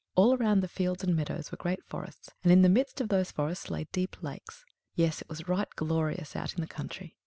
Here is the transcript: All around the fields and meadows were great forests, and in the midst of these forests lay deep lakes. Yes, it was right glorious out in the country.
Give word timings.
All 0.15 0.33
around 0.35 0.61
the 0.61 0.67
fields 0.67 1.03
and 1.03 1.15
meadows 1.15 1.51
were 1.51 1.59
great 1.59 1.83
forests, 1.85 2.31
and 2.43 2.51
in 2.51 2.63
the 2.63 2.69
midst 2.69 2.99
of 3.01 3.09
these 3.09 3.29
forests 3.31 3.69
lay 3.69 3.83
deep 3.91 4.23
lakes. 4.23 4.65
Yes, 4.95 5.21
it 5.21 5.29
was 5.29 5.47
right 5.47 5.69
glorious 5.75 6.35
out 6.35 6.55
in 6.55 6.61
the 6.61 6.65
country. 6.65 7.17